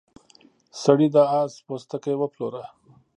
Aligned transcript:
سړي 0.81 1.07
د 1.15 1.17
اس 1.39 1.53
پوستکی 1.65 2.15
وپلوره. 2.17 2.63